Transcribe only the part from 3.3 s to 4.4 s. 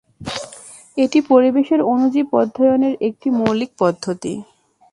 মৌলিক পদ্ধতি।